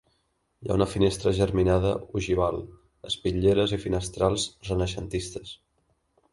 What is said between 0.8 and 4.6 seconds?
finestra germinada ogival, espitlleres i finestrals